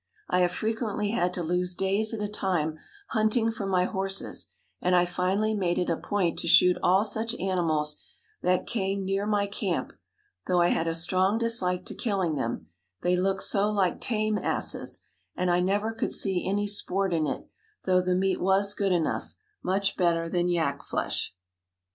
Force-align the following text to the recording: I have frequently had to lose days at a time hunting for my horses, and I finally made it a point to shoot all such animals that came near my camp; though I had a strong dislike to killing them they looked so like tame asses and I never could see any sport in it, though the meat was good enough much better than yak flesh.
I 0.27 0.39
have 0.39 0.51
frequently 0.51 1.11
had 1.11 1.31
to 1.35 1.43
lose 1.43 1.75
days 1.75 2.11
at 2.11 2.21
a 2.23 2.27
time 2.27 2.79
hunting 3.09 3.51
for 3.51 3.67
my 3.67 3.83
horses, 3.83 4.47
and 4.81 4.95
I 4.95 5.05
finally 5.05 5.53
made 5.53 5.77
it 5.77 5.91
a 5.91 5.95
point 5.95 6.39
to 6.39 6.47
shoot 6.47 6.75
all 6.81 7.03
such 7.03 7.35
animals 7.39 7.97
that 8.41 8.65
came 8.65 9.05
near 9.05 9.27
my 9.27 9.45
camp; 9.45 9.93
though 10.47 10.59
I 10.59 10.69
had 10.69 10.87
a 10.87 10.95
strong 10.95 11.37
dislike 11.37 11.85
to 11.85 11.93
killing 11.93 12.33
them 12.33 12.65
they 13.03 13.15
looked 13.15 13.43
so 13.43 13.69
like 13.69 14.01
tame 14.01 14.39
asses 14.39 15.01
and 15.35 15.51
I 15.51 15.59
never 15.59 15.91
could 15.93 16.11
see 16.13 16.47
any 16.47 16.65
sport 16.65 17.13
in 17.13 17.27
it, 17.27 17.45
though 17.83 18.01
the 18.01 18.15
meat 18.15 18.41
was 18.41 18.73
good 18.73 18.91
enough 18.91 19.35
much 19.61 19.97
better 19.97 20.27
than 20.27 20.49
yak 20.49 20.81
flesh. 20.81 21.35